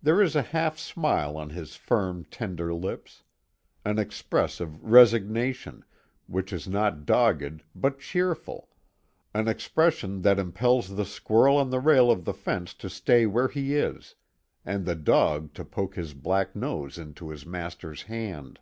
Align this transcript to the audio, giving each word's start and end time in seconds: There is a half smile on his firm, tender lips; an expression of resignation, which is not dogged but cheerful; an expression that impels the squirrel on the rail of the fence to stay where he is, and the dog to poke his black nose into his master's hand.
There 0.00 0.22
is 0.22 0.36
a 0.36 0.42
half 0.54 0.78
smile 0.78 1.36
on 1.36 1.50
his 1.50 1.74
firm, 1.74 2.24
tender 2.26 2.72
lips; 2.72 3.24
an 3.84 3.98
expression 3.98 4.62
of 4.64 4.80
resignation, 4.84 5.84
which 6.28 6.52
is 6.52 6.68
not 6.68 7.04
dogged 7.04 7.64
but 7.74 7.98
cheerful; 7.98 8.68
an 9.34 9.48
expression 9.48 10.22
that 10.22 10.38
impels 10.38 10.90
the 10.94 11.04
squirrel 11.04 11.56
on 11.56 11.68
the 11.70 11.80
rail 11.80 12.12
of 12.12 12.26
the 12.26 12.32
fence 12.32 12.72
to 12.74 12.88
stay 12.88 13.26
where 13.26 13.48
he 13.48 13.74
is, 13.74 14.14
and 14.64 14.84
the 14.86 14.94
dog 14.94 15.52
to 15.54 15.64
poke 15.64 15.96
his 15.96 16.14
black 16.14 16.54
nose 16.54 16.96
into 16.96 17.30
his 17.30 17.44
master's 17.44 18.02
hand. 18.02 18.60